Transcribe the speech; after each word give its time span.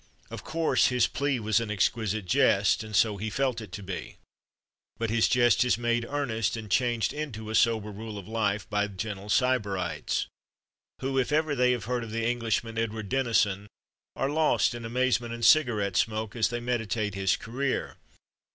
Of 0.31 0.43
course, 0.43 0.87
his 0.87 1.05
plea 1.05 1.39
was 1.39 1.59
an 1.59 1.69
exquisite 1.69 2.25
jest, 2.25 2.83
and 2.83 2.95
so 2.95 3.17
he 3.17 3.29
felt 3.29 3.61
it 3.61 3.71
to 3.73 3.83
be. 3.83 4.17
But 4.97 5.11
his 5.11 5.27
jest 5.27 5.63
is 5.63 5.77
made 5.77 6.07
earnest 6.09 6.57
and 6.57 6.71
changed 6.71 7.13
into 7.13 7.51
a 7.51 7.53
sober 7.53 7.91
rule 7.91 8.17
of 8.17 8.27
life 8.27 8.67
by 8.67 8.87
gentle 8.87 9.29
Sybarites, 9.29 10.25
who, 11.01 11.19
if 11.19 11.29
they 11.29 11.35
have 11.37 11.47
ever 11.83 11.87
heard 11.87 12.03
of 12.03 12.09
the 12.09 12.25
Englishman 12.27 12.79
Edward 12.79 13.09
Denison, 13.09 13.67
are 14.15 14.27
lost 14.31 14.73
in 14.73 14.85
amazement 14.85 15.35
and 15.35 15.45
cigarette 15.45 15.95
smoke 15.95 16.35
as 16.35 16.49
they 16.49 16.59
meditate 16.59 17.13
his 17.13 17.35
career. 17.37 17.97